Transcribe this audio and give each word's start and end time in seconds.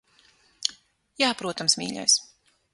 Jā, 1.25 1.29
protams, 1.43 1.79
mīļais. 1.83 2.19